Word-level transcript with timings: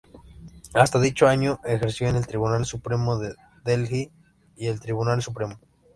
Hasta 0.73 0.99
dicho 0.99 1.27
año 1.27 1.59
ejerció 1.63 2.07
en 2.07 2.15
el 2.15 2.25
Tribunal 2.25 2.65
Supremo 2.65 3.19
de 3.19 3.35
Delhi 3.63 4.11
y 4.55 4.65
el 4.65 4.79
Tribunal 4.79 5.21
Supremo. 5.21 5.59